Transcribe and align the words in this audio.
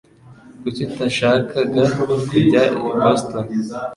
Kuki 0.61 0.81
utashakaga 0.91 1.83
kujya 2.29 2.61
i 2.69 2.73
Boston? 2.99 3.45